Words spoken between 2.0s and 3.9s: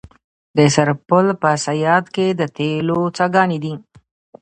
کې د تیلو څاګانې دي.